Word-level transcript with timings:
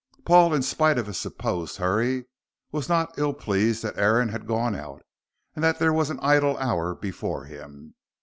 Paul, 0.25 0.51
in 0.55 0.63
spite 0.63 0.97
of 0.97 1.05
his 1.05 1.19
supposed 1.19 1.77
hurry, 1.77 2.25
was 2.71 2.89
not 2.89 3.19
ill 3.19 3.33
pleased 3.35 3.83
that 3.83 3.99
Aaron 3.99 4.29
had 4.29 4.47
gone 4.47 4.73
out 4.75 5.03
and 5.53 5.63
that 5.63 5.77
there 5.77 5.93
was 5.93 6.09
an 6.09 6.19
idle 6.23 6.57
hour 6.57 6.95
before 6.95 7.45
him. 7.45 7.93